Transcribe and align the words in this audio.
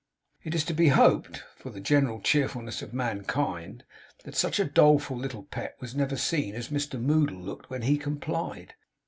It 0.43 0.55
is 0.55 0.65
to 0.65 0.73
be 0.73 0.87
hoped, 0.87 1.43
for 1.57 1.69
the 1.69 1.79
general 1.79 2.21
cheerfulness 2.21 2.81
of 2.81 2.91
mankind, 2.91 3.83
that 4.23 4.35
such 4.35 4.59
a 4.59 4.65
doleful 4.65 5.15
little 5.15 5.43
pet 5.43 5.77
was 5.79 5.93
never 5.93 6.15
seen 6.15 6.55
as 6.55 6.69
Mr 6.69 6.99
Moddle 6.99 7.39
looked 7.39 7.69
when 7.69 7.83
he 7.83 7.99
complied. 7.99 8.73